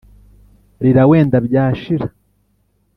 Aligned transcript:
rira 0.83 1.03
wenda 1.09 1.37
byashira 1.47 2.07